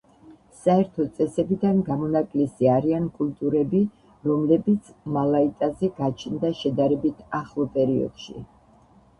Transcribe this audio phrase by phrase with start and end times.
[0.59, 3.81] საერთო წესებიდან გამონაკლისი არიან კულტურები,
[4.31, 4.89] რომლებიც
[5.19, 8.39] მალაიტაზე გაჩნდა შედარებით ახლო პერიოდში.